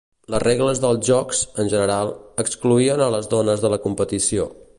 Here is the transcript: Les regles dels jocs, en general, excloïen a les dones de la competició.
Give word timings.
Les 0.33 0.39
regles 0.43 0.79
dels 0.85 1.03
jocs, 1.09 1.43
en 1.65 1.69
general, 1.75 2.11
excloïen 2.45 3.05
a 3.09 3.13
les 3.19 3.31
dones 3.37 3.67
de 3.67 3.73
la 3.77 3.83
competició. 3.89 4.53